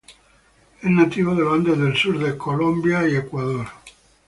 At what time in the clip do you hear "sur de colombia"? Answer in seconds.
1.95-3.07